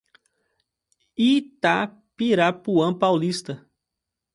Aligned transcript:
Itapirapuã 1.27 2.91
Paulista 2.97 3.53